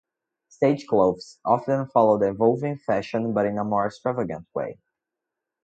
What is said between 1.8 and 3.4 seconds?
follow the evolving fashion